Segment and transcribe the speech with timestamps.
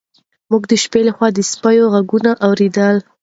[0.49, 2.95] موږ د شپې لخوا د سپیو غږونه اورېدل.